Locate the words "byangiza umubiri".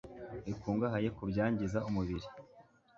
1.31-2.27